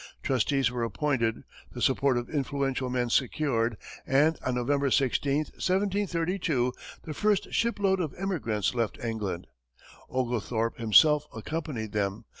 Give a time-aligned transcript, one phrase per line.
[0.23, 1.43] Trustees were appointed,
[1.73, 8.15] the support of influential men secured, and on November 16, 1732, the first shipload of
[8.17, 9.45] emigrants left England.
[10.09, 12.25] Oglethorpe himself accompanied them.